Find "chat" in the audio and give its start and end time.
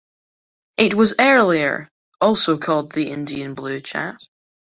3.81-4.17